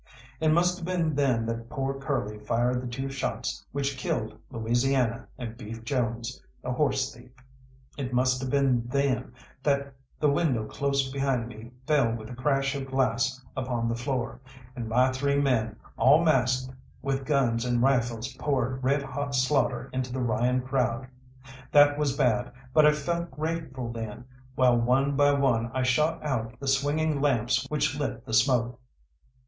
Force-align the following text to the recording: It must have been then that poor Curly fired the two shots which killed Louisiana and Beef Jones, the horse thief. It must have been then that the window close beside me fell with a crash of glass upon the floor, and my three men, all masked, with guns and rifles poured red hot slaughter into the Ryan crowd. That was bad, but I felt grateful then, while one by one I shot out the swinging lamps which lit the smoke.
It 0.39 0.49
must 0.49 0.77
have 0.77 0.85
been 0.87 1.13
then 1.13 1.45
that 1.45 1.69
poor 1.69 1.93
Curly 1.93 2.39
fired 2.39 2.81
the 2.81 2.87
two 2.87 3.07
shots 3.07 3.63
which 3.71 3.99
killed 3.99 4.35
Louisiana 4.49 5.27
and 5.37 5.55
Beef 5.55 5.83
Jones, 5.83 6.41
the 6.63 6.71
horse 6.71 7.13
thief. 7.13 7.29
It 7.99 8.11
must 8.11 8.41
have 8.41 8.49
been 8.49 8.81
then 8.87 9.31
that 9.61 9.93
the 10.19 10.27
window 10.31 10.65
close 10.65 11.11
beside 11.11 11.47
me 11.47 11.69
fell 11.85 12.13
with 12.15 12.31
a 12.31 12.35
crash 12.35 12.73
of 12.73 12.87
glass 12.87 13.39
upon 13.55 13.87
the 13.87 13.95
floor, 13.95 14.41
and 14.75 14.89
my 14.89 15.11
three 15.11 15.39
men, 15.39 15.75
all 15.99 16.23
masked, 16.23 16.73
with 17.03 17.23
guns 17.23 17.63
and 17.63 17.83
rifles 17.83 18.33
poured 18.37 18.83
red 18.83 19.03
hot 19.03 19.35
slaughter 19.35 19.87
into 19.93 20.11
the 20.11 20.19
Ryan 20.19 20.61
crowd. 20.63 21.07
That 21.71 21.99
was 21.99 22.17
bad, 22.17 22.51
but 22.73 22.87
I 22.87 22.91
felt 22.91 23.29
grateful 23.29 23.91
then, 23.91 24.25
while 24.55 24.77
one 24.77 25.15
by 25.15 25.31
one 25.33 25.69
I 25.75 25.83
shot 25.83 26.25
out 26.25 26.59
the 26.59 26.67
swinging 26.67 27.21
lamps 27.21 27.67
which 27.69 27.99
lit 27.99 28.25
the 28.25 28.33
smoke. 28.33 28.79